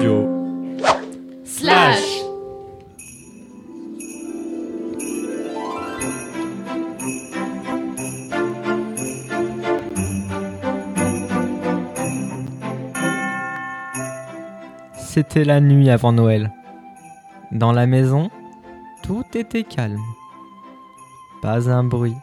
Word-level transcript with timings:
Radio. 0.00 0.26
Slash 1.44 2.22
C'était 14.96 15.44
la 15.44 15.60
nuit 15.60 15.90
avant 15.90 16.12
Noël. 16.12 16.50
Dans 17.52 17.72
la 17.72 17.86
maison, 17.86 18.30
tout 19.02 19.24
était 19.34 19.64
calme. 19.64 20.00
Pas 21.42 21.70
un 21.70 21.84
bruit, 21.84 22.16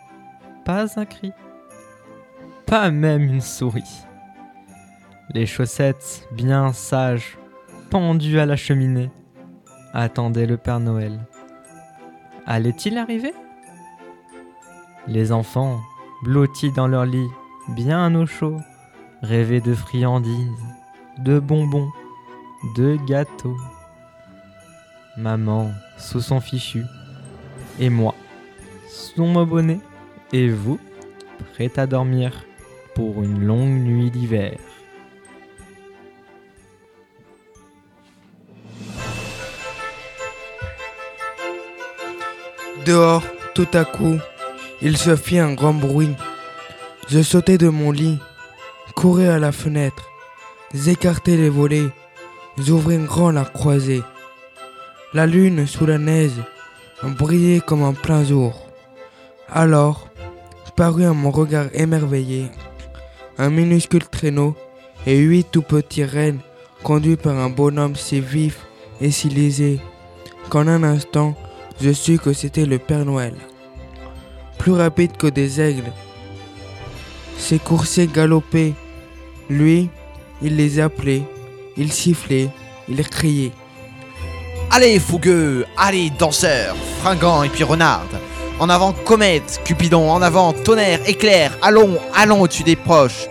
pas 0.66 1.00
un 1.00 1.06
cri, 1.06 1.32
pas 2.66 2.90
même 2.90 3.22
une 3.22 3.42
souris. 3.42 4.04
Les 5.30 5.46
chaussettes 5.46 6.28
bien 6.32 6.74
sages, 6.74 7.38
pendues 7.90 8.40
à 8.40 8.46
la 8.46 8.56
cheminée, 8.56 9.10
attendaient 9.94 10.46
le 10.46 10.58
Père 10.58 10.80
Noël. 10.80 11.20
Allait-il 12.46 12.98
arriver? 12.98 13.34
Les 15.08 15.32
enfants, 15.32 15.80
blottis 16.24 16.72
dans 16.72 16.88
leur 16.88 17.06
lit, 17.06 17.30
bien 17.70 18.14
au 18.16 18.26
chaud, 18.26 18.58
rêvaient 19.22 19.62
de 19.62 19.74
friandises, 19.74 20.66
de 21.20 21.40
bonbons, 21.40 21.90
de 22.76 22.98
gâteaux. 23.08 23.58
Maman 25.18 25.72
sous 25.98 26.22
son 26.22 26.40
fichu, 26.40 26.84
et 27.80 27.90
moi 27.90 28.14
sous 28.90 29.26
mon 29.26 29.46
bonnet, 29.46 29.80
et 30.34 30.50
vous, 30.50 30.80
prêt 31.54 31.72
à 31.78 31.88
dormir 31.88 32.46
pour 32.96 33.24
une 33.24 33.44
longue 33.44 33.80
nuit 33.82 34.12
d'hiver. 34.12 34.58
Dehors, 42.88 43.24
tout 43.54 43.68
à 43.74 43.84
coup, 43.84 44.18
il 44.82 44.96
se 44.96 45.18
fit 45.18 45.40
un 45.40 45.54
grand 45.54 45.74
bruit. 45.74 46.16
Je 47.10 47.22
sautai 47.22 47.58
de 47.58 47.68
mon 47.68 47.92
lit, 47.92 48.18
courais 48.96 49.28
à 49.28 49.40
la 49.40 49.52
fenêtre, 49.52 50.10
j'écartai 50.74 51.36
les 51.36 51.50
volets, 51.50 51.90
j'ouvris 52.58 53.00
grand 53.00 53.32
la 53.32 53.44
croisée. 53.44 54.04
La 55.14 55.26
lune 55.26 55.68
sous 55.68 55.86
la 55.86 55.98
neige 55.98 56.40
brillait 57.04 57.60
comme 57.60 57.84
en 57.84 57.92
plein 57.92 58.24
jour. 58.24 58.70
Alors, 59.52 60.08
parut 60.78 61.04
à 61.04 61.12
mon 61.12 61.32
regard 61.32 61.66
émerveillé 61.74 62.50
un 63.38 63.50
minuscule 63.50 64.08
traîneau 64.08 64.56
et 65.06 65.18
huit 65.18 65.46
tout 65.52 65.62
petits 65.62 66.06
rennes 66.06 66.40
conduits 66.84 67.18
par 67.18 67.36
un 67.36 67.50
bonhomme 67.50 67.98
si 67.98 68.22
vif 68.22 68.66
et 69.02 69.12
si 69.12 69.28
lésé 69.28 69.82
qu'en 70.50 70.68
un 70.68 70.84
instant, 70.84 71.36
je 71.82 71.92
sus 71.92 72.18
que 72.18 72.34
c'était 72.34 72.66
le 72.66 72.80
Père 72.80 73.06
Noël. 73.06 73.34
Plus 74.58 74.72
rapide 74.72 75.16
que 75.18 75.28
des 75.28 75.62
aigles, 75.62 75.92
ses 77.38 77.60
coursiers 77.60 78.08
galopaient. 78.08 78.74
Lui, 79.50 79.90
il 80.42 80.56
les 80.58 80.80
appelait, 80.80 81.24
il 81.78 81.92
sifflait, 81.92 82.50
il 82.90 83.08
criait. 83.08 83.52
Allez, 84.72 85.00
fougueux, 85.00 85.66
allez, 85.78 86.10
danseur, 86.10 86.76
fringant 87.00 87.44
et 87.44 87.50
puis 87.50 87.64
renarde. 87.64 88.18
En 88.60 88.70
avant, 88.70 88.92
comète, 88.92 89.62
Cupidon, 89.64 90.10
en 90.10 90.22
avant, 90.22 90.52
tonnerre, 90.52 91.00
éclair, 91.08 91.58
allons, 91.62 91.98
allons 92.16 92.42
au-dessus 92.42 92.64
des 92.64 92.76
proches. 92.76 93.28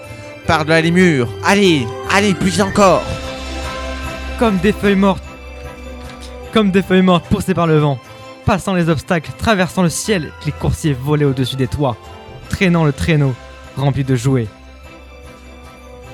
Par-delà 0.47 0.81
les 0.81 0.93
murs, 0.93 1.29
allez, 1.45 1.87
allez, 2.11 2.33
plus 2.33 2.61
encore. 2.61 3.03
Comme 4.39 4.59
des 4.59 4.73
feuilles 4.73 4.95
mortes, 4.95 5.23
comme 6.53 6.71
des 6.71 6.83
feuilles 6.83 7.03
mortes 7.03 7.27
poussées 7.27 7.55
par 7.55 7.67
le 7.67 7.79
vent, 7.79 7.99
passant 8.47 8.75
les 8.75 8.89
obstacles, 8.89 9.33
traversant 9.37 9.83
le 9.83 9.91
ciel, 9.91 10.33
les 10.47 10.53
coursiers 10.53 10.95
volaient 10.95 11.25
au-dessus 11.27 11.57
des 11.57 11.67
toits, 11.67 11.97
traînant 12.49 12.85
le 12.85 12.93
traîneau 12.93 13.35
rempli 13.77 14.05
de 14.05 14.15
jouets. 14.15 14.47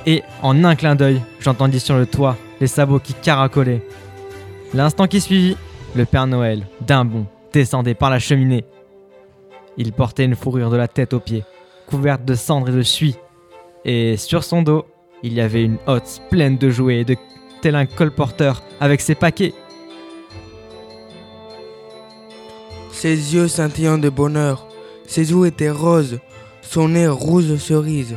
Et 0.07 0.23
en 0.41 0.65
un 0.65 0.75
clin 0.75 0.97
d'œil, 0.97 1.23
j'entendis 1.39 1.79
sur 1.79 1.97
le 1.97 2.07
toit 2.07 2.37
les 2.61 2.67
sabots 2.67 2.99
qui 2.99 3.15
caracolaient. 3.15 3.87
L'instant 4.75 5.07
qui 5.07 5.21
suivit, 5.21 5.57
le 5.95 6.07
Père 6.07 6.27
Noël, 6.27 6.67
d'un 6.81 7.05
bond, 7.05 7.27
descendait 7.53 7.95
par 7.95 8.11
la 8.11 8.19
cheminée. 8.19 8.65
Il 9.77 9.93
portait 9.93 10.25
une 10.25 10.35
fourrure 10.35 10.71
de 10.71 10.77
la 10.77 10.89
tête 10.89 11.13
aux 11.13 11.21
pieds, 11.21 11.45
couverte 11.87 12.25
de 12.25 12.35
cendres 12.35 12.71
et 12.71 12.73
de 12.73 12.83
suie. 12.83 13.17
Et 13.85 14.17
sur 14.17 14.43
son 14.43 14.63
dos, 14.63 14.87
il 15.23 15.35
y 15.35 15.41
avait 15.41 15.63
une 15.63 15.79
hotte 15.87 16.23
pleine 16.31 16.57
de 16.57 16.71
jouets 16.71 17.01
et 17.01 17.05
de 17.05 17.17
tel 17.61 17.77
un 17.77 17.87
colporteur 17.87 18.63
avec 18.81 19.01
ses 19.01 19.15
paquets. 19.15 19.53
Ses 23.03 23.35
yeux 23.35 23.49
scintillants 23.49 23.99
de 23.99 24.09
bonheur, 24.09 24.69
ses 25.09 25.25
joues 25.25 25.45
étaient 25.45 25.73
roses, 25.73 26.21
son 26.61 26.91
nez 26.91 27.09
rouge 27.09 27.57
cerise. 27.57 28.17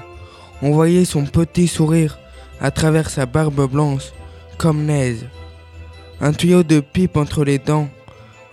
On 0.61 0.73
voyait 0.73 1.05
son 1.05 1.25
petit 1.25 1.67
sourire 1.67 2.19
à 2.61 2.69
travers 2.69 3.09
sa 3.09 3.25
barbe 3.25 3.67
blanche, 3.67 4.11
comme 4.59 4.85
neige. 4.85 5.25
Un 6.21 6.33
tuyau 6.33 6.61
de 6.61 6.81
pipe 6.81 7.17
entre 7.17 7.43
les 7.43 7.57
dents, 7.57 7.89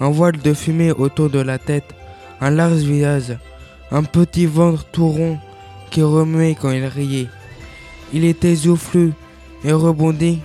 un 0.01 0.09
voile 0.09 0.39
de 0.39 0.55
fumée 0.55 0.91
autour 0.91 1.29
de 1.29 1.39
la 1.39 1.59
tête, 1.59 1.95
un 2.41 2.49
large 2.49 2.81
visage, 2.81 3.37
un 3.91 4.03
petit 4.03 4.47
ventre 4.47 4.87
tout 4.91 5.09
rond 5.09 5.39
qui 5.91 6.01
remuait 6.01 6.57
quand 6.59 6.71
il 6.71 6.87
riait. 6.87 7.29
Il 8.15 8.25
était 8.25 8.57
joufflu 8.57 9.13
et 9.65 9.73
rebondit, 9.75 10.41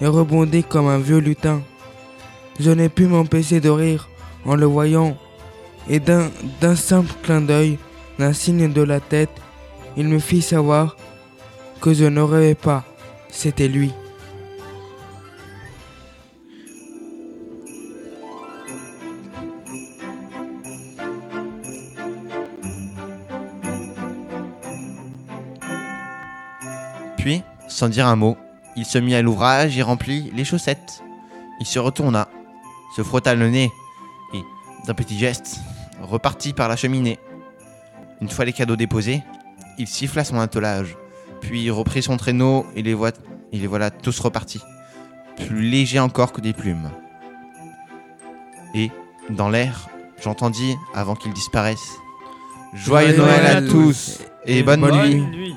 et 0.00 0.08
rebondit 0.08 0.64
comme 0.64 0.88
un 0.88 0.98
vieux 0.98 1.18
lutin. 1.18 1.62
Je 2.58 2.72
n'ai 2.72 2.88
pu 2.88 3.06
m'empêcher 3.06 3.60
de 3.60 3.70
rire 3.70 4.09
en 4.44 4.56
le 4.56 4.66
voyant, 4.66 5.16
et 5.88 6.00
d'un 6.00 6.76
simple 6.76 7.12
clin 7.22 7.40
d'œil, 7.40 7.78
d'un 8.18 8.32
signe 8.32 8.72
de 8.72 8.82
la 8.82 9.00
tête, 9.00 9.30
il 9.96 10.08
me 10.08 10.18
fit 10.18 10.42
savoir 10.42 10.96
que 11.80 11.94
je 11.94 12.04
ne 12.04 12.20
rêvais 12.20 12.54
pas, 12.54 12.84
c'était 13.28 13.68
lui. 13.68 13.92
Puis, 27.16 27.42
sans 27.68 27.88
dire 27.88 28.06
un 28.06 28.16
mot, 28.16 28.36
il 28.76 28.86
se 28.86 28.96
mit 28.96 29.14
à 29.14 29.20
l'ouvrage 29.20 29.76
et 29.76 29.82
remplit 29.82 30.30
les 30.34 30.44
chaussettes. 30.44 31.02
Il 31.60 31.66
se 31.66 31.78
retourna, 31.78 32.28
se 32.96 33.02
frotta 33.02 33.34
le 33.34 33.50
nez 33.50 33.70
d'un 34.86 34.94
petit 34.94 35.18
geste, 35.18 35.60
repartit 36.02 36.52
par 36.52 36.68
la 36.68 36.76
cheminée. 36.76 37.18
Une 38.20 38.28
fois 38.28 38.44
les 38.44 38.52
cadeaux 38.52 38.76
déposés, 38.76 39.22
il 39.78 39.86
siffla 39.86 40.24
son 40.24 40.38
attelage, 40.40 40.96
puis 41.40 41.70
reprit 41.70 42.02
son 42.02 42.16
traîneau 42.16 42.66
et 42.76 42.82
les, 42.82 42.94
voi- 42.94 43.12
et 43.52 43.58
les 43.58 43.66
voilà 43.66 43.90
tous 43.90 44.18
repartis, 44.20 44.60
plus 45.36 45.62
légers 45.62 46.00
encore 46.00 46.32
que 46.32 46.40
des 46.40 46.52
plumes. 46.52 46.90
Et, 48.74 48.90
dans 49.30 49.48
l'air, 49.48 49.88
j'entendis, 50.22 50.76
avant 50.94 51.14
qu'il 51.16 51.32
disparaisse, 51.32 51.92
Joyeux 52.74 53.16
Noël 53.16 53.46
à 53.46 53.62
tous 53.62 54.20
et 54.46 54.62
bonne 54.62 54.80
nuit. 54.82 55.16
nuit. 55.16 55.54